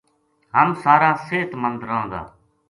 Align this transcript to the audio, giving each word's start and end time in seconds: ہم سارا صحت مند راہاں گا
ہم 0.55 0.67
سارا 0.83 1.11
صحت 1.27 1.49
مند 1.61 1.79
راہاں 1.87 2.07
گا 2.11 2.21